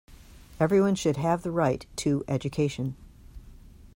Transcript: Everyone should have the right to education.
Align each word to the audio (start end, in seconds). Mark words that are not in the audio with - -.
Everyone 0.59 0.95
should 0.95 1.17
have 1.17 1.43
the 1.43 1.51
right 1.51 1.85
to 1.97 2.23
education. 2.27 2.95